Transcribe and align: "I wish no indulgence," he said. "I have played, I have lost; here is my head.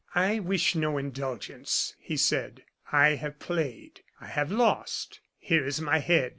"I 0.15 0.39
wish 0.39 0.73
no 0.73 0.97
indulgence," 0.97 1.93
he 1.99 2.17
said. 2.17 2.63
"I 2.91 3.09
have 3.09 3.37
played, 3.37 4.01
I 4.19 4.25
have 4.25 4.51
lost; 4.51 5.19
here 5.37 5.63
is 5.63 5.79
my 5.79 5.99
head. 5.99 6.29